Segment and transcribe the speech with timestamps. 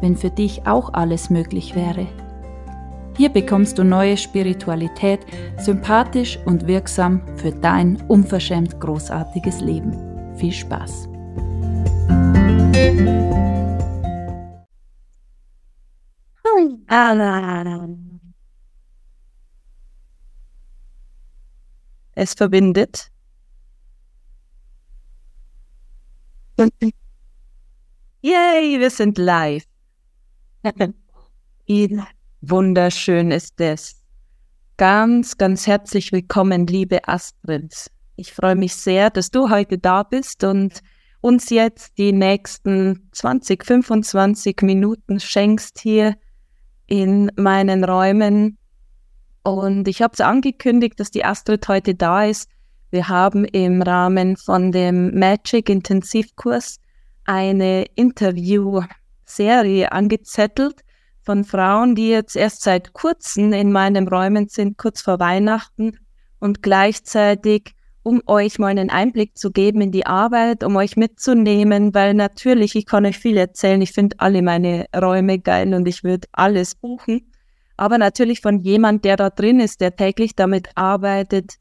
[0.00, 2.06] wenn für dich auch alles möglich wäre?
[3.16, 5.20] Hier bekommst du neue Spiritualität,
[5.58, 9.96] sympathisch und wirksam für dein unverschämt großartiges Leben.
[10.36, 11.08] Viel Spaß!
[22.14, 23.10] Es verbindet.
[28.22, 29.64] Yay, wir sind live.
[31.66, 32.00] Wie
[32.40, 34.02] wunderschön ist es.
[34.76, 37.90] Ganz, ganz herzlich willkommen, liebe Astrid.
[38.16, 40.80] Ich freue mich sehr, dass du heute da bist und
[41.20, 46.16] uns jetzt die nächsten 20, 25 Minuten schenkst hier
[46.86, 48.58] in meinen Räumen.
[49.42, 52.50] Und ich habe es angekündigt, dass die Astrid heute da ist.
[52.90, 56.78] Wir haben im Rahmen von dem Magic Intensivkurs
[57.24, 57.86] eine
[59.26, 60.82] Interview-Serie angezettelt
[61.22, 65.98] von Frauen, die jetzt erst seit kurzem in meinen Räumen sind, kurz vor Weihnachten
[66.38, 71.92] und gleichzeitig um euch mal einen Einblick zu geben in die Arbeit, um euch mitzunehmen,
[71.92, 76.04] weil natürlich, ich kann euch viel erzählen, ich finde alle meine Räume geil und ich
[76.04, 77.32] würde alles buchen,
[77.76, 81.56] aber natürlich von jemand, der da drin ist, der täglich damit arbeitet.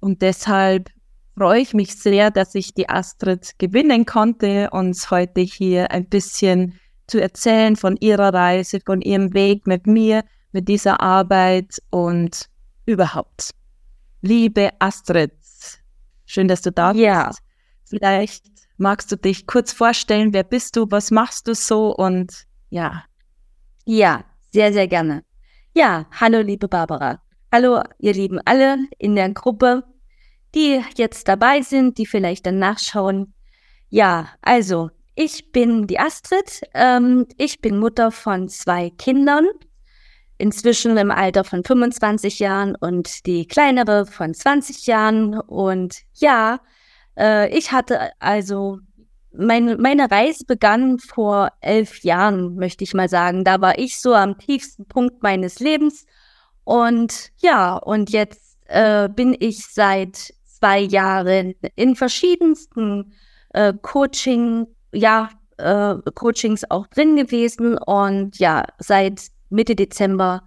[0.00, 0.88] Und deshalb
[1.36, 6.80] freue ich mich sehr, dass ich die Astrid gewinnen konnte, uns heute hier ein bisschen
[7.12, 12.48] zu erzählen von ihrer Reise, von ihrem Weg mit mir, mit dieser Arbeit und
[12.86, 13.50] überhaupt.
[14.22, 15.32] Liebe Astrid,
[16.24, 17.04] Schön, dass du da bist.
[17.04, 17.30] Ja.
[17.84, 18.46] Vielleicht
[18.78, 23.04] magst du dich kurz vorstellen, wer bist du, was machst du so und ja.
[23.84, 25.24] Ja, sehr, sehr gerne.
[25.74, 27.20] Ja, hallo liebe Barbara.
[27.52, 29.84] Hallo ihr Lieben alle in der Gruppe,
[30.54, 33.34] die jetzt dabei sind, die vielleicht dann nachschauen.
[33.90, 36.62] Ja, also ich bin die Astrid.
[36.74, 39.46] Ähm, ich bin Mutter von zwei Kindern
[40.38, 45.38] inzwischen im Alter von 25 Jahren und die kleinere von 20 Jahren.
[45.38, 46.60] Und ja,
[47.16, 48.78] äh, ich hatte also
[49.32, 53.44] meine, meine Reise begann vor elf Jahren, möchte ich mal sagen.
[53.44, 56.06] Da war ich so am tiefsten Punkt meines Lebens.
[56.64, 63.14] Und ja, und jetzt äh, bin ich seit zwei Jahren in verschiedensten
[63.50, 70.42] äh, Coaching, ja, äh, Coachings auch drin gewesen und ja, seit Mitte Dezember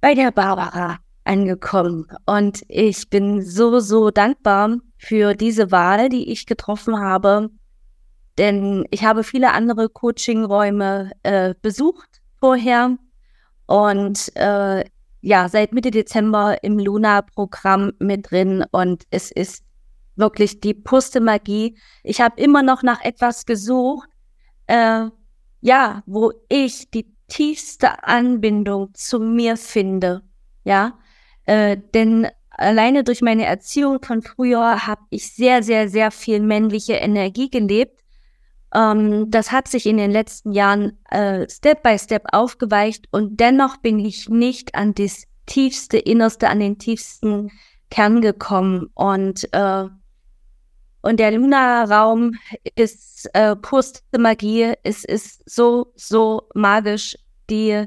[0.00, 2.06] bei der Barbara angekommen.
[2.26, 7.50] Und ich bin so, so dankbar für diese Wahl, die ich getroffen habe.
[8.38, 12.96] Denn ich habe viele andere Coachingräume äh, besucht vorher.
[13.66, 14.84] Und äh,
[15.20, 18.64] ja, seit Mitte Dezember im Luna-Programm mit drin.
[18.70, 19.64] Und es ist
[20.20, 21.76] wirklich die puste Magie.
[22.02, 24.08] Ich habe immer noch nach etwas gesucht,
[24.66, 25.06] äh,
[25.60, 30.22] ja, wo ich die tiefste Anbindung zu mir finde.
[30.64, 30.98] Ja,
[31.46, 36.94] äh, denn alleine durch meine Erziehung von früher habe ich sehr, sehr, sehr viel männliche
[36.94, 38.00] Energie gelebt.
[38.74, 43.78] Ähm, das hat sich in den letzten Jahren äh, Step by Step aufgeweicht und dennoch
[43.78, 47.50] bin ich nicht an das tiefste, innerste, an den tiefsten
[47.90, 49.86] Kern gekommen und äh,
[51.02, 52.34] und der Luna-Raum
[52.74, 54.74] ist äh, purste Magie.
[54.82, 57.16] Es ist so, so magisch.
[57.48, 57.86] Die,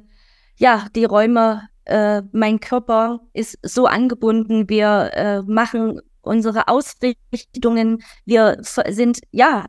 [0.58, 4.68] ja, die Räume, äh, mein Körper ist so angebunden.
[4.68, 8.04] Wir äh, machen unsere Ausrichtungen.
[8.26, 9.66] Wir sind, ja,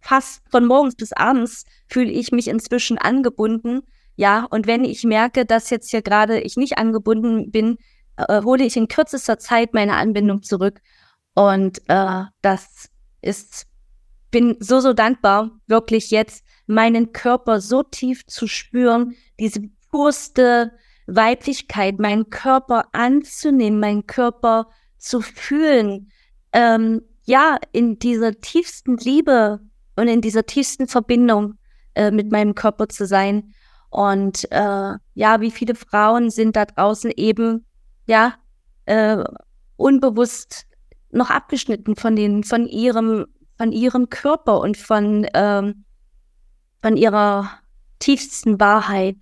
[0.00, 3.82] fast von morgens bis abends fühle ich mich inzwischen angebunden.
[4.16, 7.76] Ja, und wenn ich merke, dass jetzt hier gerade ich nicht angebunden bin,
[8.16, 10.80] äh, hole ich in kürzester Zeit meine Anbindung zurück.
[11.38, 12.90] Und äh, das
[13.22, 13.68] ist,
[14.32, 19.60] bin so, so dankbar, wirklich jetzt meinen Körper so tief zu spüren, diese
[19.92, 20.72] purste
[21.06, 26.10] Weiblichkeit, meinen Körper anzunehmen, meinen Körper zu fühlen,
[26.52, 29.60] ähm, ja, in dieser tiefsten Liebe
[29.94, 31.54] und in dieser tiefsten Verbindung
[31.94, 33.54] äh, mit meinem Körper zu sein.
[33.90, 37.64] Und äh, ja, wie viele Frauen sind da draußen eben,
[38.08, 38.34] ja,
[38.86, 39.22] äh,
[39.76, 40.64] unbewusst
[41.10, 43.26] noch abgeschnitten von den, von ihrem,
[43.56, 45.84] von ihrem Körper und von, ähm,
[46.82, 47.50] von ihrer,
[47.98, 49.16] tiefsten Wahrheit.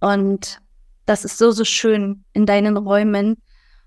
[0.00, 0.60] Und
[1.06, 3.36] das ist so, so schön in deinen Räumen.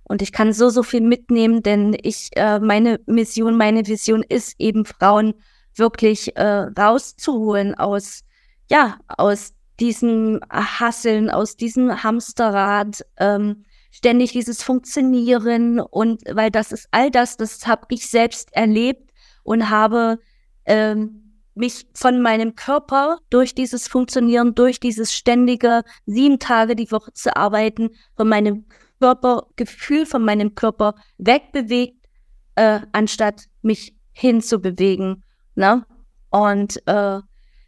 [0.03, 4.56] Und ich kann so, so viel mitnehmen, denn ich, äh, meine Mission, meine Vision ist
[4.59, 5.35] eben Frauen
[5.75, 8.21] wirklich äh, rauszuholen aus,
[8.69, 16.88] ja, aus diesem Hasseln, aus diesem Hamsterrad, ähm, ständig dieses Funktionieren und weil das ist
[16.91, 19.11] all das, das habe ich selbst erlebt
[19.43, 20.19] und habe
[20.65, 21.21] ähm,
[21.53, 27.35] mich von meinem Körper durch dieses Funktionieren, durch dieses ständige sieben Tage die Woche zu
[27.35, 28.65] arbeiten, von meinem
[28.99, 32.07] Körpergefühl, von meinem Körper wegbewegt,
[32.55, 35.23] äh, anstatt mich hinzubewegen.
[35.55, 35.85] Ne?
[36.29, 37.19] Und äh,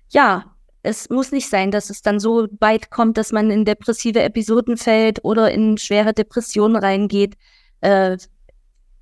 [0.09, 0.52] ja,
[0.83, 4.75] es muss nicht sein, dass es dann so weit kommt, dass man in depressive Episoden
[4.75, 7.35] fällt oder in schwere Depressionen reingeht.
[7.79, 8.17] Äh,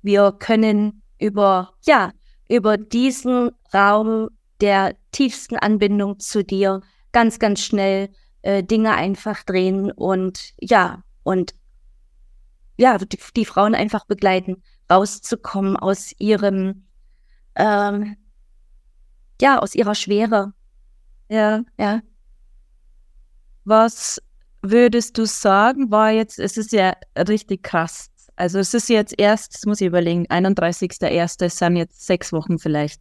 [0.00, 2.12] wir können über, ja,
[2.48, 4.30] über diesen Raum
[4.60, 8.10] der tiefsten Anbindung zu dir ganz, ganz schnell
[8.42, 11.54] äh, Dinge einfach drehen und ja, und
[12.76, 16.86] ja, die, die Frauen einfach begleiten, rauszukommen aus ihrem,
[17.56, 18.16] ähm,
[19.40, 20.52] ja, aus ihrer Schwere.
[21.32, 21.64] Ja.
[21.78, 22.02] Ja.
[23.64, 24.20] Was
[24.60, 28.10] würdest du sagen, war jetzt, es ist ja richtig krass.
[28.36, 31.44] Also es ist jetzt erst, das muss ich überlegen, 31.01.
[31.44, 33.00] Es sind jetzt sechs Wochen vielleicht.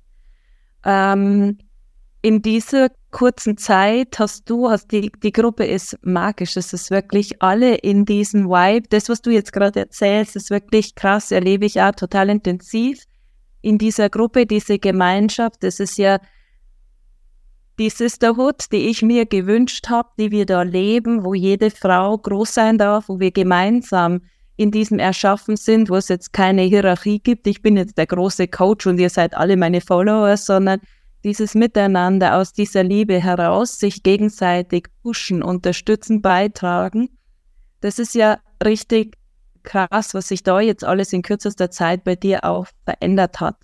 [0.86, 1.58] Ähm,
[2.22, 6.56] in dieser kurzen Zeit hast du, hast die, die Gruppe ist magisch.
[6.56, 8.88] Es ist wirklich alle in diesem Vibe.
[8.90, 13.04] Das, was du jetzt gerade erzählst, ist wirklich krass, erlebe ich auch total intensiv
[13.62, 15.64] in dieser Gruppe, diese Gemeinschaft.
[15.64, 16.20] Das ist ja
[17.82, 22.54] die Sisterhood, die ich mir gewünscht habe, die wir da leben, wo jede Frau groß
[22.54, 24.22] sein darf, wo wir gemeinsam
[24.56, 27.48] in diesem Erschaffen sind, wo es jetzt keine Hierarchie gibt.
[27.48, 30.80] Ich bin jetzt der große Coach und ihr seid alle meine Follower, sondern
[31.24, 37.10] dieses Miteinander aus dieser Liebe heraus, sich gegenseitig pushen, unterstützen, beitragen.
[37.80, 39.18] Das ist ja richtig
[39.64, 43.56] krass, was sich da jetzt alles in kürzester Zeit bei dir auch verändert hat.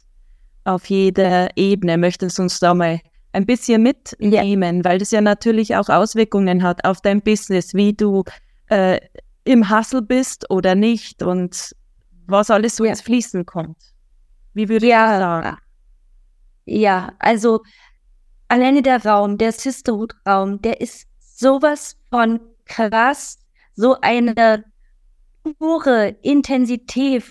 [0.63, 1.99] Auf jeder Ebene.
[1.99, 2.99] Möchtest du uns da mal
[3.37, 4.83] ein bisschen mitnehmen, ja.
[4.83, 8.23] weil das ja natürlich auch Auswirkungen hat auf dein Business, wie du
[8.69, 8.99] äh,
[9.43, 11.75] im Hustle bist oder nicht und
[12.25, 12.89] was alles so ja.
[12.89, 13.77] ins Fließen kommt.
[14.53, 15.13] Wie würde ja.
[15.13, 15.57] ich sagen?
[16.65, 17.61] Ja, also
[18.47, 23.37] alleine der Raum, der Sisterhood-Raum, der ist sowas von krass,
[23.75, 24.65] so eine
[25.59, 27.23] pure Intensität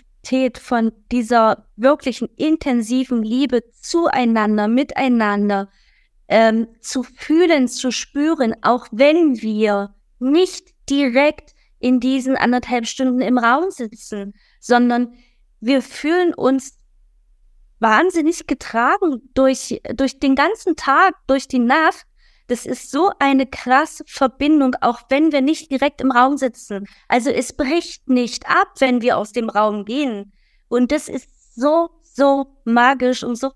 [0.59, 5.69] von dieser wirklichen intensiven Liebe zueinander, miteinander
[6.29, 13.39] ähm, zu fühlen, zu spüren, auch wenn wir nicht direkt in diesen anderthalb Stunden im
[13.39, 15.15] Raum sitzen, sondern
[15.61, 16.79] wir fühlen uns
[17.79, 22.07] wahnsinnig getragen durch, durch den ganzen Tag, durch die Nacht.
[22.49, 26.87] Das ist so eine krasse Verbindung, auch wenn wir nicht direkt im Raum sitzen.
[27.09, 30.33] Also es bricht nicht ab, wenn wir aus dem Raum gehen.
[30.69, 33.53] Und das ist so, so magisch und so,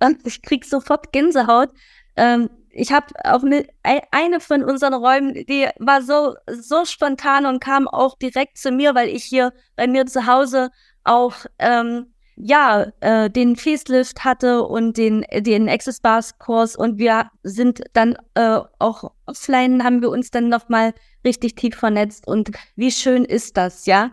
[0.24, 1.70] ich krieg sofort Gänsehaut.
[2.16, 3.66] Ähm, ich habe auch eine,
[4.10, 8.94] eine von unseren Räumen, die war so, so spontan und kam auch direkt zu mir,
[8.94, 10.70] weil ich hier bei mir zu Hause
[11.04, 17.30] auch ähm, ja, äh, den Facelift hatte und den, den Access Bars Kurs und wir
[17.42, 22.90] sind dann äh, auch offline, haben wir uns dann nochmal richtig tief vernetzt und wie
[22.90, 24.12] schön ist das, ja?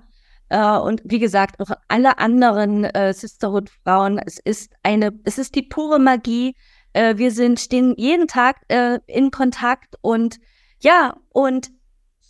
[0.50, 5.63] Äh, und wie gesagt, auch alle anderen äh, Sisterhood-Frauen, es ist eine, es ist die
[5.63, 6.56] pure Magie.
[7.00, 10.38] Äh, wir sind, stehen jeden Tag äh, in Kontakt und
[10.82, 11.72] ja, und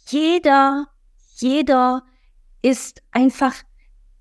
[0.09, 0.85] jeder,
[1.37, 2.03] jeder
[2.61, 3.55] ist einfach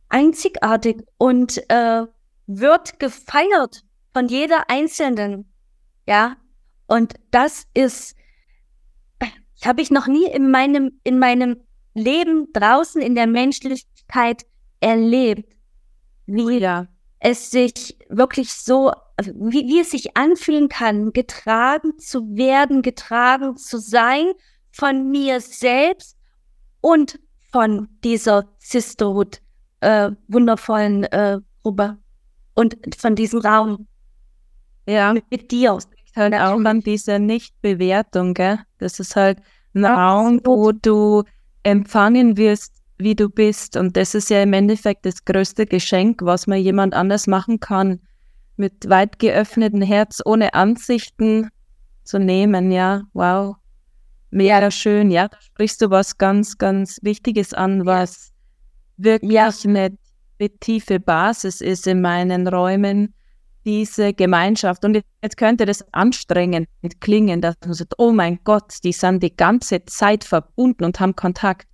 [0.09, 2.07] einzigartig und äh,
[2.47, 5.53] wird gefeiert von jeder Einzelnen.
[6.07, 6.39] Ja,
[6.87, 8.17] und das ist,
[9.63, 11.59] habe ich noch nie in meinem, in meinem
[11.93, 14.47] Leben draußen in der Menschlichkeit
[14.81, 15.53] erlebt,
[16.25, 16.87] wie ja.
[17.19, 23.57] es sich wirklich so, also wie, wie es sich anfühlen kann, getragen zu werden, getragen
[23.57, 24.31] zu sein
[24.71, 26.17] von mir selbst
[26.81, 27.19] und
[27.51, 29.41] von dieser Sisterhood
[29.81, 31.99] äh, wundervollen äh, Gruppe
[32.55, 33.89] und von diesem Raum.
[34.87, 35.79] Ja, mit dir.
[36.15, 38.61] Halt auch an dieser Nichtbewertung, gell?
[38.79, 39.41] Das ist halt
[39.75, 41.25] ein Raum, wo du
[41.65, 43.77] empfangen wirst, wie du bist.
[43.77, 48.01] Und das ist ja im Endeffekt das größte Geschenk, was man jemand anders machen kann.
[48.59, 51.49] Mit weit geöffnetem Herz, ohne Ansichten
[52.05, 53.57] zu nehmen, ja, wow.
[54.31, 58.33] Mega schön, ja, da sprichst du was ganz, ganz Wichtiges an, was
[58.99, 59.51] wirklich ja.
[59.65, 59.97] eine,
[60.61, 63.15] tiefe Basis ist in meinen Räumen,
[63.65, 64.85] diese Gemeinschaft.
[64.85, 66.69] Und jetzt könnte das anstrengend
[67.01, 71.17] klingen, dass man sagt, oh mein Gott, die sind die ganze Zeit verbunden und haben
[71.17, 71.69] Kontakt.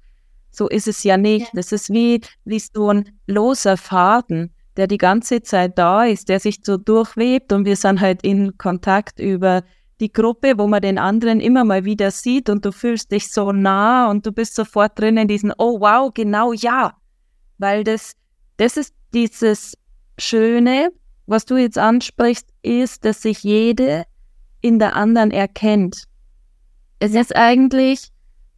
[0.51, 1.49] So ist es ja nicht.
[1.55, 6.41] Das ist wie, wie so ein loser Faden, der die ganze Zeit da ist, der
[6.41, 9.63] sich so durchwebt und wir sind halt in Kontakt über
[10.01, 13.53] die Gruppe, wo man den anderen immer mal wieder sieht und du fühlst dich so
[13.53, 16.95] nah und du bist sofort drin in diesen, oh wow, genau ja.
[17.59, 18.15] Weil das,
[18.57, 19.79] das ist dieses
[20.19, 20.91] Schöne,
[21.27, 24.05] was du jetzt ansprichst, ist, dass sich jede
[24.61, 26.05] in der anderen erkennt.
[26.99, 28.09] Es ist eigentlich,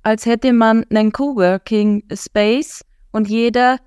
[0.03, 2.83] als hätte man einen Coworking Space
[3.13, 3.79] und jeder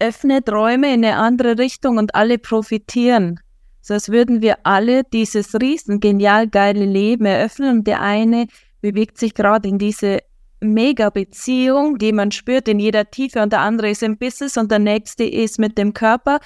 [0.00, 3.40] öffnet Räume in eine andere Richtung und alle profitieren
[3.82, 8.46] so als würden wir alle dieses riesen genial geile Leben eröffnen und der eine
[8.80, 10.20] bewegt sich gerade in diese
[10.60, 14.78] Mega-Beziehung, die man spürt in jeder Tiefe und der andere ist im Business und der
[14.78, 16.40] nächste ist mit dem Körper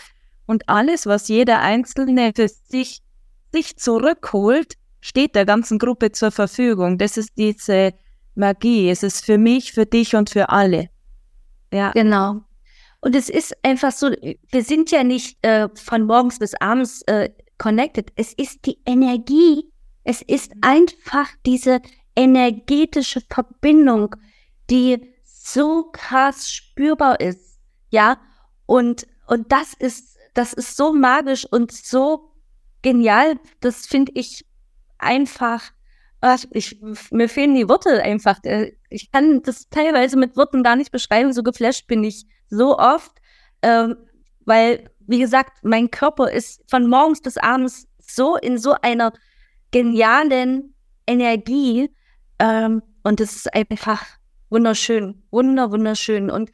[0.47, 3.03] und alles, was jeder Einzelne für sich,
[3.53, 6.99] sich zurückholt, steht der ganzen Gruppe zur Verfügung.
[6.99, 7.93] Das ist diese
[8.37, 8.89] Magie.
[8.89, 10.89] Es ist für mich, für dich und für alle.
[11.73, 11.91] Ja.
[11.93, 12.43] Genau.
[13.05, 17.29] Und es ist einfach so, wir sind ja nicht äh, von morgens bis abends äh,
[17.59, 18.11] connected.
[18.17, 19.71] Es ist die Energie.
[20.05, 21.83] Es ist einfach diese
[22.17, 24.17] energetische Verbindung,
[24.71, 27.61] die so krass spürbar ist.
[27.91, 28.17] Ja.
[28.65, 32.31] Und, und das ist, das ist so magisch und so
[32.81, 33.39] genial.
[33.61, 34.47] Das finde ich
[34.97, 35.73] einfach,
[36.53, 36.81] ich,
[37.11, 38.43] mir fehlen die Worte einfach.
[38.45, 41.35] Äh, ich kann das teilweise mit Worten gar nicht beschreiben.
[41.35, 43.13] So geflasht bin ich so oft,
[43.63, 43.97] ähm,
[44.45, 49.13] weil, wie gesagt, mein Körper ist von morgens bis abends so in so einer
[49.71, 50.75] genialen
[51.07, 51.91] Energie
[52.39, 54.05] ähm, und es ist einfach
[54.51, 56.31] wunderschön, wunder, wunderschön.
[56.31, 56.51] Und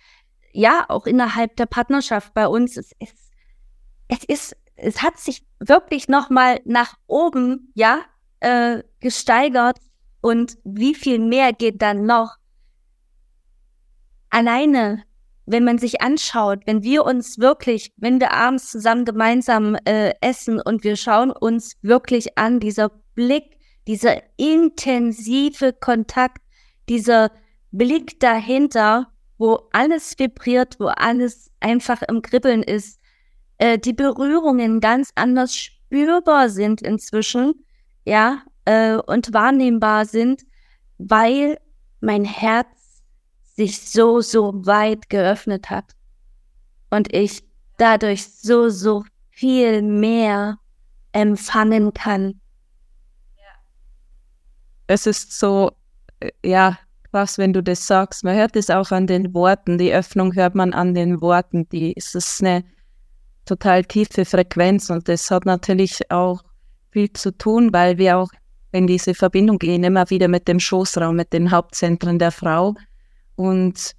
[0.52, 3.33] ja, auch innerhalb der Partnerschaft bei uns, es ist,
[4.09, 8.00] es ist, es hat sich wirklich nochmal nach oben, ja,
[8.40, 9.78] äh, gesteigert
[10.21, 12.37] und wie viel mehr geht dann noch?
[14.30, 15.04] Alleine
[15.50, 20.61] wenn man sich anschaut, wenn wir uns wirklich, wenn wir abends zusammen gemeinsam äh, essen
[20.61, 26.42] und wir schauen uns wirklich an, dieser Blick, dieser intensive Kontakt,
[26.88, 27.33] dieser
[27.73, 33.00] Blick dahinter, wo alles vibriert, wo alles einfach im Kribbeln ist,
[33.59, 37.54] äh, die Berührungen ganz anders spürbar sind inzwischen,
[38.04, 40.42] ja, äh, und wahrnehmbar sind,
[40.99, 41.59] weil
[42.00, 42.79] mein Herz
[43.61, 45.85] sich so, so weit geöffnet hat
[46.88, 47.43] und ich
[47.76, 50.59] dadurch so, so viel mehr
[51.12, 52.40] empfangen kann.
[54.87, 55.73] Es ist so,
[56.21, 56.79] äh, ja,
[57.12, 58.25] was, wenn du das sagst.
[58.25, 59.76] Man hört es auch an den Worten.
[59.76, 61.69] Die Öffnung hört man an den Worten.
[61.69, 62.64] Die es ist eine
[63.45, 66.43] total tiefe Frequenz und das hat natürlich auch
[66.93, 68.31] viel zu tun, weil wir auch
[68.73, 72.75] in diese Verbindung gehen, immer wieder mit dem Schoßraum, mit den Hauptzentren der Frau
[73.40, 73.92] und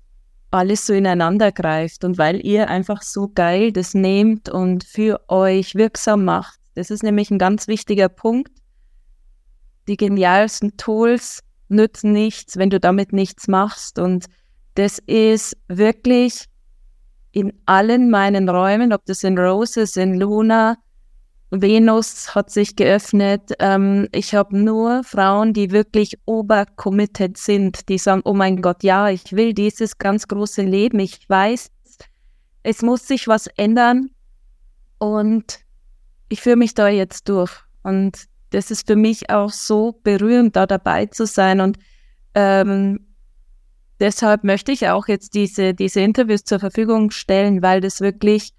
[0.52, 5.74] alles so ineinander greift und weil ihr einfach so geil das nehmt und für euch
[5.74, 6.60] wirksam macht.
[6.76, 8.52] Das ist nämlich ein ganz wichtiger Punkt.
[9.88, 13.98] Die genialsten Tools nützen nichts, wenn du damit nichts machst.
[13.98, 14.26] Und
[14.76, 16.46] das ist wirklich
[17.32, 20.78] in allen meinen Räumen, ob das in Roses, in Luna,
[21.52, 23.52] Venus hat sich geöffnet.
[23.60, 29.10] Ähm, ich habe nur Frauen, die wirklich obercommitted sind, die sagen, oh mein Gott, ja,
[29.10, 31.00] ich will dieses ganz große Leben.
[31.00, 31.70] Ich weiß,
[32.64, 34.12] es muss sich was ändern
[34.98, 35.60] und
[36.30, 37.52] ich führe mich da jetzt durch.
[37.84, 41.60] Und das ist für mich auch so berührend, da dabei zu sein.
[41.60, 41.78] Und
[42.34, 43.08] ähm,
[44.00, 48.54] deshalb möchte ich auch jetzt diese, diese Interviews zur Verfügung stellen, weil das wirklich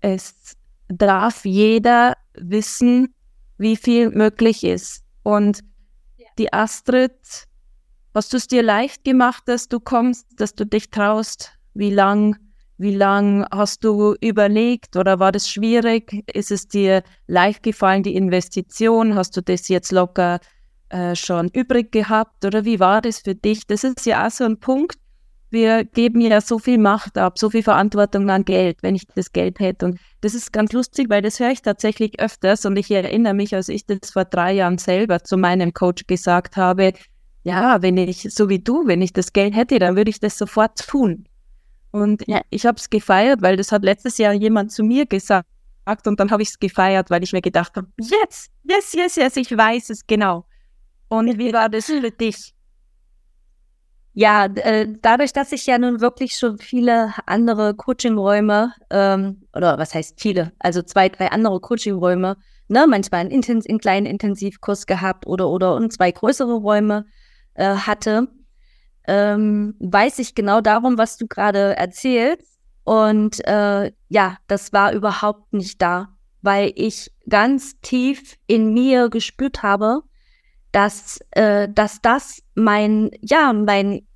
[0.00, 0.56] es
[0.90, 3.14] darf jeder wissen,
[3.58, 5.02] wie viel möglich ist.
[5.22, 5.60] Und
[6.38, 7.46] die Astrid,
[8.14, 11.52] hast du es dir leicht gemacht, dass du kommst, dass du dich traust?
[11.74, 12.36] Wie lang,
[12.78, 16.24] wie lang hast du überlegt oder war das schwierig?
[16.32, 19.14] Ist es dir leicht gefallen, die Investition?
[19.14, 20.40] Hast du das jetzt locker
[20.88, 23.66] äh, schon übrig gehabt oder wie war das für dich?
[23.66, 24.98] Das ist ja auch so ein Punkt,
[25.50, 29.32] wir geben ja so viel Macht ab, so viel Verantwortung an Geld, wenn ich das
[29.32, 29.86] Geld hätte.
[29.86, 33.54] Und das ist ganz lustig, weil das höre ich tatsächlich öfters und ich erinnere mich,
[33.54, 36.92] als ich das vor drei Jahren selber zu meinem Coach gesagt habe,
[37.42, 40.36] ja, wenn ich, so wie du, wenn ich das Geld hätte, dann würde ich das
[40.36, 41.26] sofort tun.
[41.90, 42.40] Und ja.
[42.50, 45.46] ich habe es gefeiert, weil das hat letztes Jahr jemand zu mir gesagt
[46.04, 49.36] und dann habe ich es gefeiert, weil ich mir gedacht habe, yes, yes, yes, yes,
[49.36, 50.46] ich weiß es genau.
[51.08, 52.54] Und wie war das für dich?
[54.12, 59.94] Ja, äh, dadurch, dass ich ja nun wirklich schon viele andere Coachingräume, ähm, oder was
[59.94, 62.36] heißt viele, also zwei, drei andere Coachingräume,
[62.68, 67.06] ne, manchmal einen, Intens einen kleinen Intensivkurs gehabt oder oder und zwei größere Räume
[67.54, 68.28] äh, hatte,
[69.06, 72.58] ähm, weiß ich genau darum, was du gerade erzählst.
[72.84, 76.08] Und äh, ja, das war überhaupt nicht da,
[76.42, 80.02] weil ich ganz tief in mir gespürt habe,
[80.72, 84.06] dass, äh, dass das mein, ja, mein,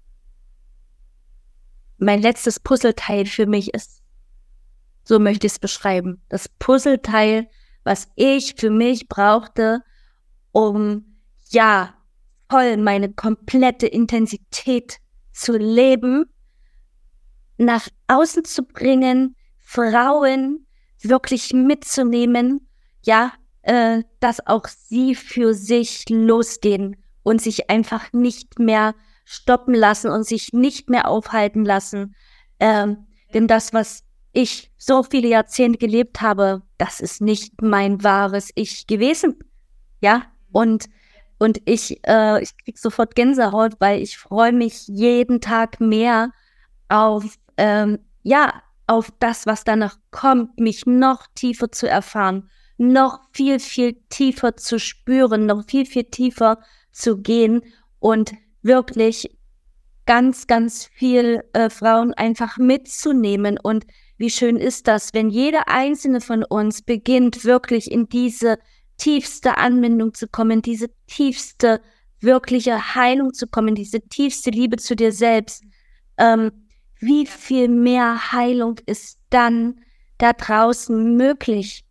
[1.98, 4.02] mein letztes Puzzleteil für mich ist.
[5.04, 6.22] So möchte ich es beschreiben.
[6.28, 7.48] Das Puzzleteil,
[7.82, 9.82] was ich für mich brauchte,
[10.52, 11.18] um,
[11.50, 11.94] ja,
[12.50, 14.98] voll meine komplette Intensität
[15.32, 16.26] zu leben,
[17.58, 20.66] nach außen zu bringen, Frauen
[21.00, 22.68] wirklich mitzunehmen,
[23.02, 23.32] ja,
[23.64, 28.94] äh, dass auch sie für sich losgehen und sich einfach nicht mehr
[29.24, 32.14] stoppen lassen und sich nicht mehr aufhalten lassen.
[32.60, 38.50] Ähm, denn das, was ich so viele Jahrzehnte gelebt habe, das ist nicht mein wahres
[38.54, 39.38] Ich gewesen.
[40.02, 40.90] Ja, und,
[41.38, 46.32] und ich, äh, ich krieg sofort Gänsehaut, weil ich freue mich jeden Tag mehr
[46.90, 47.24] auf,
[47.56, 48.52] ähm, ja,
[48.86, 54.78] auf das, was danach kommt, mich noch tiefer zu erfahren noch viel, viel tiefer zu
[54.78, 56.58] spüren, noch viel, viel tiefer
[56.92, 57.62] zu gehen
[57.98, 59.36] und wirklich
[60.06, 63.58] ganz, ganz viel äh, Frauen einfach mitzunehmen.
[63.62, 68.58] Und wie schön ist das, wenn jeder einzelne von uns beginnt, wirklich in diese
[68.96, 71.80] tiefste Anbindung zu kommen, diese tiefste
[72.20, 75.62] wirkliche Heilung zu kommen, diese tiefste Liebe zu dir selbst.
[76.16, 76.50] Ähm,
[77.00, 79.80] wie viel mehr Heilung ist dann
[80.18, 81.83] da draußen möglich?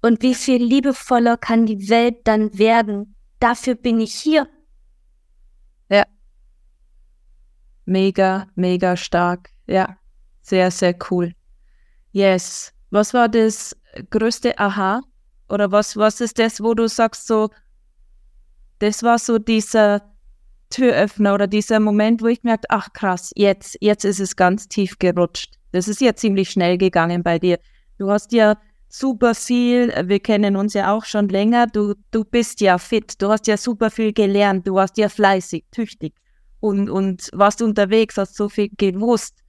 [0.00, 3.14] Und wie viel liebevoller kann die Welt dann werden?
[3.40, 4.48] Dafür bin ich hier.
[5.88, 6.04] Ja.
[7.84, 9.50] Mega, mega stark.
[9.66, 9.96] Ja.
[10.42, 11.34] Sehr, sehr cool.
[12.12, 12.72] Yes.
[12.90, 13.76] Was war das
[14.10, 15.02] größte Aha?
[15.48, 17.50] Oder was, was ist das, wo du sagst, so,
[18.78, 20.02] das war so dieser
[20.70, 24.98] Türöffner oder dieser Moment, wo ich merkte, ach krass, jetzt, jetzt ist es ganz tief
[24.98, 25.58] gerutscht.
[25.72, 27.58] Das ist ja ziemlich schnell gegangen bei dir.
[27.98, 28.56] Du hast ja
[28.88, 29.92] super viel.
[30.06, 31.66] Wir kennen uns ja auch schon länger.
[31.66, 33.20] Du, du bist ja fit.
[33.20, 34.66] Du hast ja super viel gelernt.
[34.66, 36.14] Du warst ja fleißig, tüchtig
[36.60, 39.42] und, und warst unterwegs, hast so viel gewusst.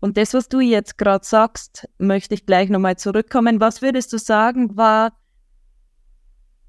[0.00, 3.60] Und das, was du jetzt gerade sagst, möchte ich gleich nochmal zurückkommen.
[3.60, 5.12] Was würdest du sagen, war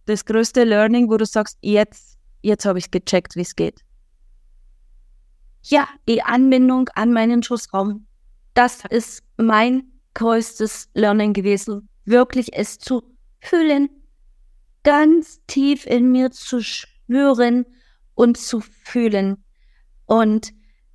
[0.05, 3.81] das größte Learning, wo du sagst, jetzt, jetzt habe ich gecheckt, wie es geht?
[5.63, 8.07] Ja, die Anbindung an meinen Schussraum.
[8.53, 13.03] Das ist mein größtes Learning gewesen wirklich es zu
[13.39, 13.89] fühlen,
[14.83, 17.65] ganz tief in mir zu spüren
[18.15, 19.43] und zu fühlen.
[20.05, 20.53] Und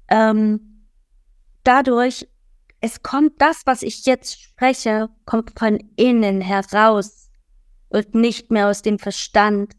[0.09, 0.87] ähm,
[1.63, 2.29] dadurch,
[2.81, 7.31] es kommt das, was ich jetzt spreche, kommt von innen heraus
[7.91, 9.75] und nicht mehr aus dem Verstand.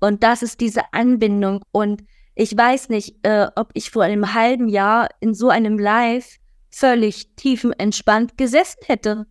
[0.00, 1.62] Und das ist diese Anbindung.
[1.70, 6.36] Und ich weiß nicht, äh, ob ich vor einem halben Jahr in so einem Live
[6.70, 9.26] völlig tiefenentspannt gesessen hätte.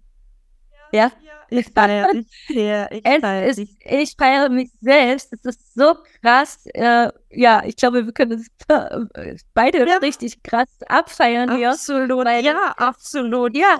[0.91, 1.11] Ja.
[1.49, 2.91] Ich feiere mich sehr.
[2.91, 5.31] Ich feiere, ich feiere mich selbst.
[5.33, 6.65] Es ist so krass.
[6.73, 8.49] Äh, ja, ich glaube, wir können es
[9.53, 9.97] beide ja.
[9.97, 11.69] richtig krass abfeiern absolut, hier.
[11.69, 12.27] Absolut.
[12.43, 13.57] Ja, absolut.
[13.57, 13.79] Ja.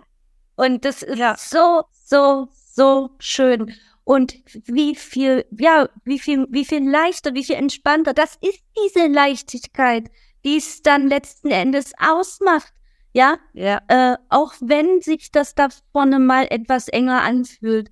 [0.55, 1.35] Und das ist ja.
[1.37, 3.73] so, so, so schön.
[4.03, 8.13] Und wie viel, ja, wie viel, wie viel leichter, wie viel entspannter.
[8.13, 10.11] Das ist diese Leichtigkeit,
[10.45, 12.71] die es dann letzten Endes ausmacht.
[13.15, 13.81] Ja, ja.
[13.87, 17.89] Äh, auch wenn sich das da vorne mal etwas enger anfühlt.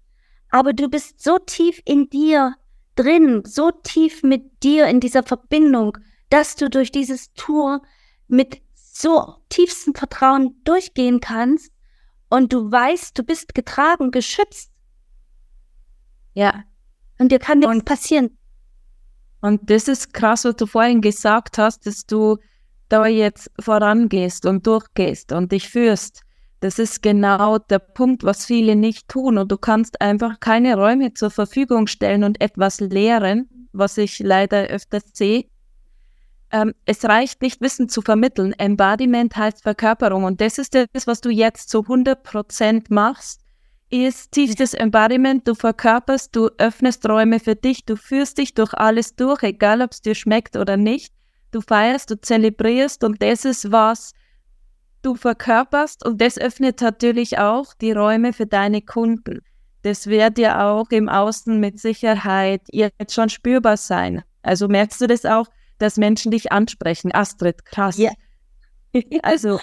[0.50, 2.56] Aber du bist so tief in dir
[2.96, 5.98] drin, so tief mit dir in dieser Verbindung,
[6.30, 7.82] dass du durch dieses Tour
[8.28, 11.72] mit so tiefstem Vertrauen durchgehen kannst
[12.28, 14.74] und du weißt, du bist getragen, geschützt.
[16.34, 16.66] Ja.
[17.18, 18.38] Und dir kann nichts passieren.
[19.40, 22.40] Und das ist krass, was du vorhin gesagt hast, dass du
[22.90, 26.22] da jetzt vorangehst und durchgehst und dich führst,
[26.64, 29.38] das ist genau der Punkt, was viele nicht tun.
[29.38, 34.68] Und du kannst einfach keine Räume zur Verfügung stellen und etwas lehren, was ich leider
[34.68, 35.46] öfters sehe.
[36.52, 38.54] Ähm, es reicht nicht, Wissen zu vermitteln.
[38.54, 40.24] Embodiment heißt Verkörperung.
[40.24, 43.42] Und das ist das, was du jetzt zu 100 Prozent machst,
[43.90, 45.46] ist tiefstes Embodiment.
[45.46, 49.92] Du verkörperst, du öffnest Räume für dich, du führst dich durch alles durch, egal ob
[49.92, 51.14] es dir schmeckt oder nicht
[51.54, 54.14] du feierst, du zelebrierst und das ist, was
[55.02, 59.42] du verkörperst und das öffnet natürlich auch die Räume für deine Kunden.
[59.84, 64.24] Das wird ja auch im Außen mit Sicherheit jetzt schon spürbar sein.
[64.42, 67.14] Also merkst du das auch, dass Menschen dich ansprechen.
[67.14, 67.98] Astrid, krass.
[67.98, 68.12] Ja.
[69.24, 69.60] Also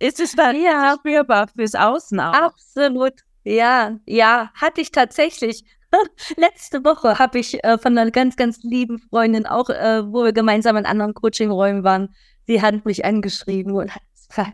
[0.00, 0.96] ist es dann Ja.
[0.98, 2.34] spürbar fürs Außen auch?
[2.34, 3.12] Absolut.
[3.44, 5.64] Ja, ja, hatte ich tatsächlich.
[6.36, 10.32] Letzte Woche habe ich äh, von einer ganz, ganz lieben Freundin auch, äh, wo wir
[10.32, 12.14] gemeinsam in anderen Coachingräumen waren,
[12.46, 14.52] sie hat mich angeschrieben und hat gesagt,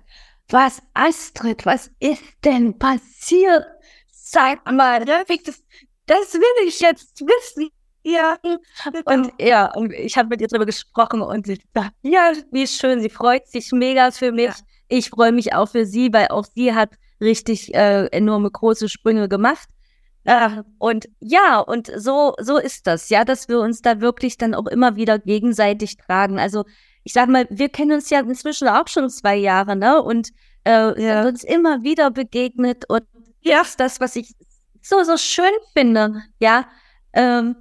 [0.51, 3.67] was, Astrid, was ist denn passiert?
[4.11, 5.63] Sag mal, das,
[6.07, 7.71] das will ich jetzt wissen.
[8.03, 8.39] Ja,
[9.05, 13.01] und ja, und ich habe mit ihr darüber gesprochen und sie sagt, ja, wie schön,
[13.01, 14.47] sie freut sich mega für mich.
[14.47, 14.55] Ja.
[14.89, 19.29] Ich freue mich auch für sie, weil auch sie hat richtig äh, enorme große Sprünge
[19.29, 19.69] gemacht.
[20.29, 24.55] Äh, und ja, und so, so ist das, ja, dass wir uns da wirklich dann
[24.55, 26.39] auch immer wieder gegenseitig tragen.
[26.39, 26.65] Also
[27.03, 30.03] ich sag mal, wir kennen uns ja inzwischen auch schon zwei Jahre, ne?
[30.03, 30.29] Und
[30.65, 30.71] äh,
[31.03, 31.23] Ja.
[31.23, 33.05] sind uns immer wieder begegnet und
[33.41, 34.35] ja, ist das, was ich
[34.83, 36.67] so, so schön finde, ja,
[37.15, 37.57] ähm,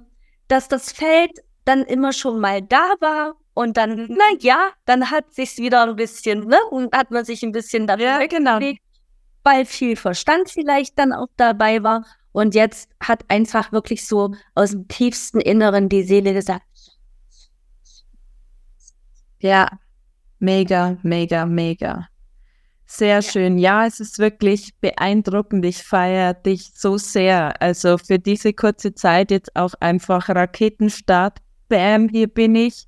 [0.48, 1.30] dass das Feld
[1.64, 5.96] dann immer schon mal da war und dann, na ja, dann hat sich's wieder ein
[5.96, 8.60] bisschen, ne, und hat man sich ein bisschen dafür Ja, genau.
[9.42, 12.04] weil viel Verstand vielleicht dann auch dabei war.
[12.38, 16.62] Und jetzt hat einfach wirklich so aus dem tiefsten Inneren die Seele gesagt,
[19.40, 19.68] Ja,
[20.38, 22.06] mega, mega, mega.
[22.86, 23.58] Sehr schön.
[23.58, 25.64] Ja, es ist wirklich beeindruckend.
[25.64, 27.60] Ich feiere dich so sehr.
[27.60, 31.38] Also für diese kurze Zeit jetzt auch einfach Raketenstart.
[31.68, 32.86] Bam, hier bin ich.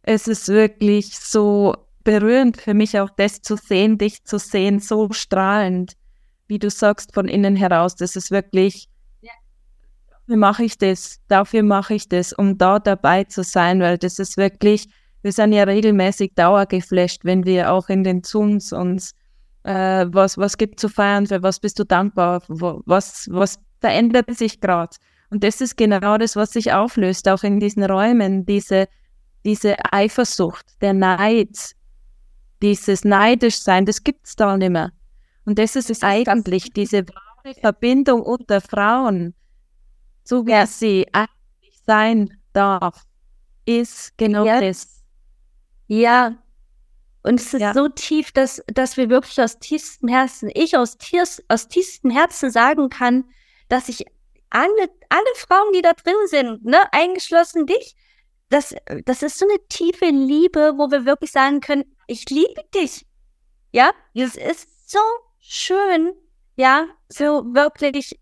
[0.00, 5.12] Es ist wirklich so berührend für mich auch das zu sehen, dich zu sehen, so
[5.12, 5.98] strahlend,
[6.50, 7.94] wie du sagst, von innen heraus.
[7.96, 8.88] Das ist wirklich,
[10.10, 14.18] dafür mache ich das, dafür mache ich das, um da dabei zu sein, weil das
[14.18, 14.88] ist wirklich,
[15.22, 19.14] wir sind ja regelmäßig dauergeflasht, wenn wir auch in den Zooms uns
[19.64, 24.60] äh, was, was gibt zu feiern, für was bist du dankbar, was, was verändert sich
[24.60, 24.96] gerade.
[25.30, 28.88] Und das ist genau das, was sich auflöst, auch in diesen Räumen, diese,
[29.44, 31.74] diese Eifersucht, der Neid,
[32.62, 34.92] dieses neidisch sein, das gibt's da nicht mehr.
[35.50, 39.34] Und das ist es eigentlich, diese wahre Verbindung unter Frauen,
[40.22, 40.64] so wie Ja.
[40.64, 43.02] sie eigentlich sein darf,
[43.66, 44.60] ist genau Ja.
[44.60, 45.02] das.
[45.88, 46.36] ja.
[47.24, 47.74] Und es ist Ja.
[47.74, 52.52] so tief, dass, dass wir wirklich aus tiefstem Herzen, ich aus, tiers, aus tiefstem Herzen
[52.52, 53.24] sagen kann,
[53.68, 54.06] dass ich
[54.50, 57.96] alle, alle Frauen, die da drin sind, ne, eingeschlossen dich,
[58.50, 58.72] das,
[59.04, 63.04] das ist so eine tiefe Liebe, wo wir wirklich sagen können, ich liebe dich.
[63.72, 65.00] Ja, es ist so
[65.40, 66.12] schön,
[66.56, 68.18] ja, so wirklich.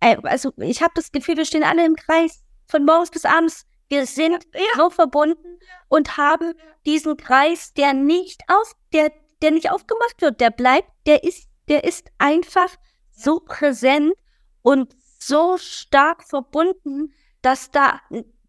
[0.00, 3.66] äh, Also ich habe das Gefühl, wir stehen alle im Kreis von morgens bis abends.
[3.88, 4.44] Wir sind
[4.76, 6.54] so verbunden und haben
[6.86, 11.84] diesen Kreis, der nicht auf, der, der nicht aufgemacht wird, der bleibt, der ist, der
[11.84, 12.68] ist einfach
[13.10, 14.14] so präsent
[14.62, 18.00] und so stark verbunden, dass da,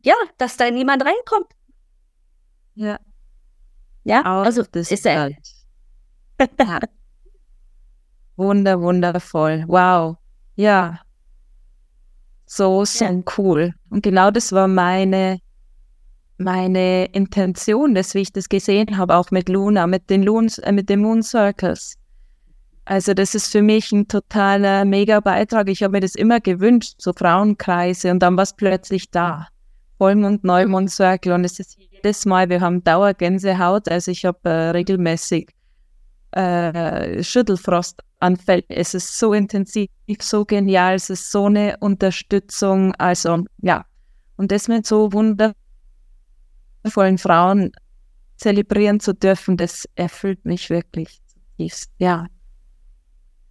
[0.04, 1.52] ja, dass da niemand reinkommt.
[2.76, 3.00] Ja.
[4.04, 5.32] Ja, Auch also das ist er.
[6.60, 6.80] Ja.
[8.38, 9.64] Wunder, wundervoll.
[9.68, 10.18] Wow.
[10.56, 11.00] Ja.
[12.46, 13.12] So, so Ja.
[13.38, 13.74] cool.
[13.90, 15.40] Und genau das war meine,
[16.38, 20.72] meine Intention, das, wie ich das gesehen habe, auch mit Luna, mit den, Loons, äh,
[20.72, 21.96] mit den Moon Circles.
[22.86, 25.70] Also das ist für mich ein totaler Mega-Beitrag.
[25.70, 29.48] Ich habe mir das immer gewünscht, so Frauenkreise und dann war es plötzlich da.
[29.98, 34.70] Vollmond, Neumond Circle und es ist jedes Mal, wir haben Dauergänsehaut, also ich habe äh,
[34.72, 35.50] regelmäßig
[36.32, 37.24] äh,
[38.26, 38.64] Schüttelfrostanfälle.
[38.70, 39.90] Es ist so intensiv,
[40.22, 42.94] so genial, es ist so eine Unterstützung.
[42.96, 43.86] Also ja,
[44.38, 45.56] und das mit so wundervollen
[47.18, 47.72] Frauen
[48.38, 51.92] zelebrieren zu dürfen, das erfüllt mich wirklich zutiefst.
[51.98, 52.28] Ja.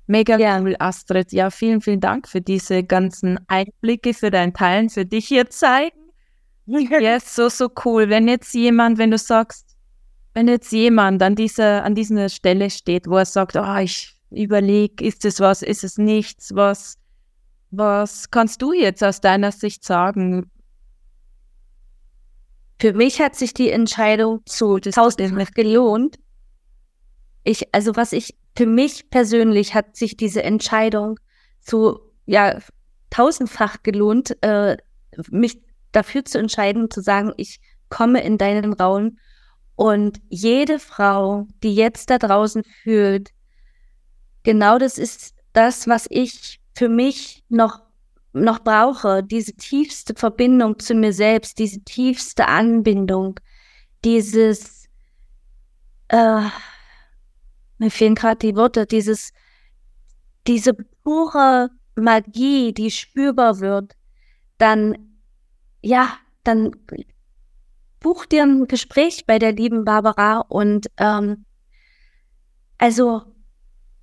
[0.06, 0.60] Mega Ja.
[0.60, 1.32] cool, Astrid.
[1.32, 5.98] Ja, vielen, vielen Dank für diese ganzen Einblicke, für dein Teilen, für dich hier zeigen.
[6.66, 8.08] Ja, ist so, so cool.
[8.08, 9.76] Wenn jetzt jemand, wenn du sagst,
[10.32, 15.04] wenn jetzt jemand an dieser, an dieser Stelle steht, wo er sagt, oh, ich überlege,
[15.04, 16.96] ist es was, ist es nichts, was,
[17.70, 20.50] was kannst du jetzt aus deiner Sicht sagen?
[22.80, 26.18] Für mich hat sich die Entscheidung zu Das- tausendfach gelohnt.
[27.44, 31.18] Ich, also was ich, für mich persönlich hat sich diese Entscheidung
[31.60, 32.58] zu, ja,
[33.10, 34.76] tausendfach gelohnt, äh,
[35.30, 35.60] mich
[35.92, 39.18] dafür zu entscheiden, zu sagen, ich komme in deinen Raum
[39.76, 43.30] und jede Frau, die jetzt da draußen fühlt,
[44.44, 47.84] genau das ist das, was ich für mich noch
[48.34, 53.38] noch brauche, diese tiefste Verbindung zu mir selbst, diese tiefste Anbindung,
[54.04, 54.88] dieses,
[56.08, 56.42] äh,
[57.78, 59.32] mir fehlen gerade die Worte, dieses,
[60.48, 63.92] diese pure Magie, die spürbar wird,
[64.58, 65.16] dann,
[65.80, 66.72] ja, dann
[68.00, 71.44] buch dir ein Gespräch bei der lieben Barbara und ähm,
[72.78, 73.22] also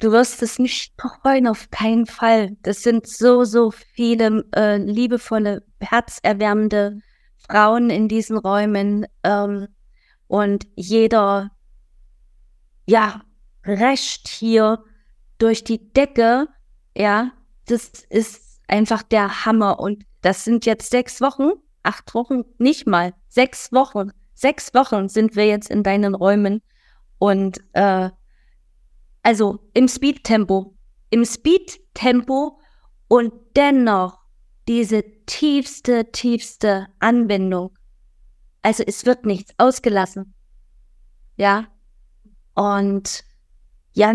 [0.02, 2.58] du wirst es nicht bereuen, auf keinen Fall.
[2.64, 7.00] Das sind so, so viele äh, liebevolle, herzerwärmende
[7.38, 9.68] Frauen in diesen Räumen ähm,
[10.28, 11.52] und jeder,
[12.86, 13.22] ja,
[13.66, 14.84] recht hier
[15.38, 16.48] durch die Decke,
[16.96, 17.32] ja,
[17.68, 21.52] das ist einfach der Hammer und das sind jetzt sechs Wochen,
[21.84, 24.12] acht Wochen, nicht mal, sechs Wochen.
[24.34, 26.64] Sechs Wochen sind wir jetzt in deinen Räumen
[27.20, 28.10] und äh,
[29.24, 30.76] also im Speed-Tempo,
[31.10, 32.60] im Speed-Tempo
[33.08, 34.20] und dennoch
[34.68, 37.78] diese tiefste, tiefste Anwendung.
[38.62, 40.34] Also es wird nichts ausgelassen.
[41.36, 41.68] Ja.
[42.54, 43.24] Und
[43.94, 44.14] ja,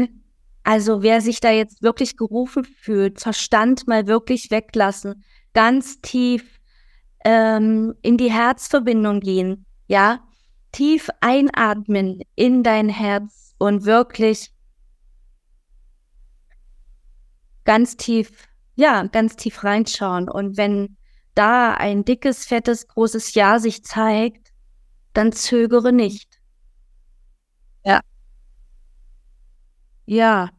[0.63, 6.59] also wer sich da jetzt wirklich gerufen fühlt, Verstand mal wirklich weglassen, ganz tief
[7.25, 10.21] ähm, in die Herzverbindung gehen, ja,
[10.73, 14.51] tief einatmen in dein Herz und wirklich
[17.67, 20.31] ganz tief, ja, ganz tief reinschauen.
[20.31, 20.97] Und wenn
[21.35, 24.53] da ein dickes, fettes, großes Ja sich zeigt,
[25.13, 26.41] dann zögere nicht.
[27.85, 28.01] Ja.
[30.07, 30.51] Ja.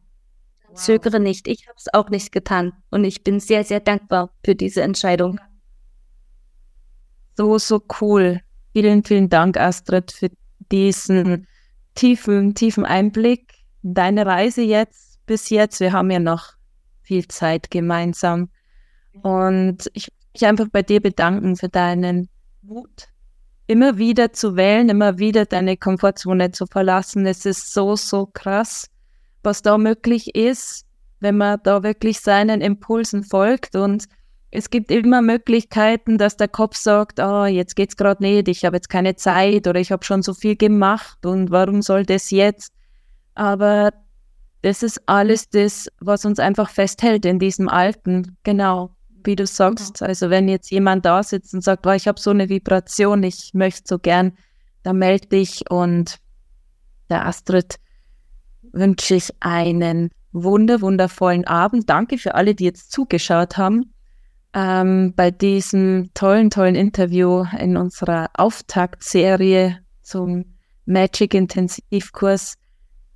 [0.68, 0.76] Wow.
[0.78, 1.48] Zögere nicht.
[1.48, 2.72] Ich habe es auch nicht getan.
[2.90, 5.40] Und ich bin sehr, sehr dankbar für diese Entscheidung.
[7.36, 8.40] So, so cool.
[8.72, 10.30] Vielen, vielen Dank, Astrid, für
[10.70, 11.46] diesen
[11.94, 13.54] tiefen, tiefen Einblick.
[13.82, 15.80] Deine Reise jetzt bis jetzt.
[15.80, 16.57] Wir haben ja noch
[17.08, 18.50] viel Zeit gemeinsam.
[19.22, 22.28] Und ich mich einfach bei dir bedanken für deinen
[22.62, 23.08] Mut,
[23.66, 27.26] immer wieder zu wählen, immer wieder deine Komfortzone zu verlassen.
[27.26, 28.88] Es ist so, so krass,
[29.42, 30.84] was da möglich ist,
[31.20, 33.74] wenn man da wirklich seinen Impulsen folgt.
[33.74, 34.04] Und
[34.50, 38.76] es gibt immer Möglichkeiten, dass der Kopf sagt, oh, jetzt geht's gerade nicht, ich habe
[38.76, 42.72] jetzt keine Zeit oder ich habe schon so viel gemacht und warum soll das jetzt?
[43.34, 43.92] Aber
[44.62, 48.36] das ist alles das, was uns einfach festhält in diesem Alten.
[48.42, 48.90] Genau,
[49.24, 50.02] wie du sagst.
[50.02, 53.52] Also wenn jetzt jemand da sitzt und sagt, oh, ich habe so eine Vibration, ich
[53.54, 54.32] möchte so gern,
[54.82, 56.18] dann melde dich und
[57.10, 57.76] der Astrid
[58.72, 61.88] wünsche ich einen wunder, wundervollen Abend.
[61.88, 63.92] Danke für alle, die jetzt zugeschaut haben
[64.54, 72.54] ähm, bei diesem tollen, tollen Interview in unserer Auftaktserie zum Magic Intensivkurs.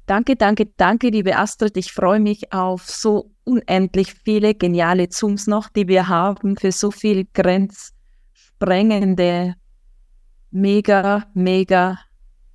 [0.07, 1.77] Danke, danke, danke, liebe Astrid.
[1.77, 6.91] Ich freue mich auf so unendlich viele geniale Zooms noch, die wir haben, für so
[6.91, 9.55] viel grenzsprengende,
[10.51, 11.99] mega, mega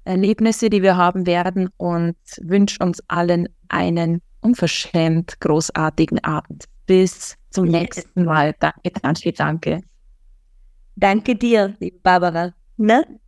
[0.04, 6.66] Erlebnisse, die wir haben werden und wünsche uns allen einen unverschämt großartigen Abend.
[6.86, 8.56] Bis zum nächsten Mal.
[8.60, 9.82] Danke, danke, danke.
[10.96, 12.54] Danke dir, liebe Barbara.
[12.78, 13.20] Ne?